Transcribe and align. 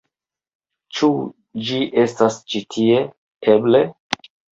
Ĉu 0.99 1.09
ĝi 1.67 1.81
estas 2.03 2.37
ĉi 2.53 2.61
tie? 2.77 2.97
Eble? 3.55 3.83